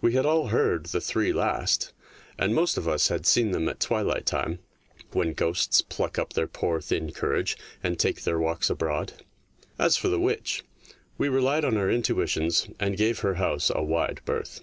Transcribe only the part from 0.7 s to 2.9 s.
the three last, and most of